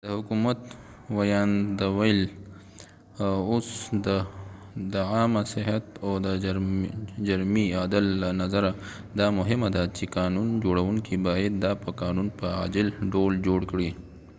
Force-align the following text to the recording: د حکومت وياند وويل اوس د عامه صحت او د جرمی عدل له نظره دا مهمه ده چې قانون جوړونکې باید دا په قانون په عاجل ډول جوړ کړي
د 0.05 0.09
حکومت 0.17 0.59
وياند 1.17 1.79
وويل 1.87 2.21
اوس 3.51 3.69
د 4.93 4.95
عامه 5.11 5.41
صحت 5.53 5.83
او 6.05 6.11
د 6.25 6.27
جرمی 7.27 7.65
عدل 7.81 8.05
له 8.21 8.29
نظره 8.41 8.71
دا 9.19 9.27
مهمه 9.39 9.67
ده 9.75 9.83
چې 9.95 10.03
قانون 10.17 10.47
جوړونکې 10.63 11.15
باید 11.27 11.53
دا 11.65 11.71
په 11.83 11.89
قانون 12.01 12.27
په 12.39 12.45
عاجل 12.59 12.87
ډول 13.13 13.33
جوړ 13.47 13.59
کړي 13.71 13.89